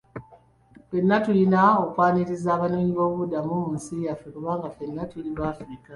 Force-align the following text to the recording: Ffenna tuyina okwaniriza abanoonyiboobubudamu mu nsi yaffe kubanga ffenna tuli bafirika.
Ffenna 0.83 1.17
tuyina 1.23 1.61
okwaniriza 1.83 2.49
abanoonyiboobubudamu 2.53 3.53
mu 3.61 3.67
nsi 3.77 3.93
yaffe 4.05 4.27
kubanga 4.35 4.67
ffenna 4.73 5.03
tuli 5.11 5.29
bafirika. 5.39 5.89